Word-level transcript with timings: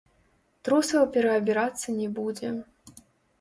Трусаў 0.67 1.03
пераабірацца 1.17 1.87
не 1.99 2.09
будзе. 2.17 2.49